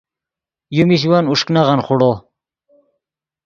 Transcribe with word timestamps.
یو 0.75 0.83
میش 0.87 1.03
ون 1.11 1.25
اوݰک 1.27 1.47
نغن 1.55 1.79
خوڑو 1.85 2.11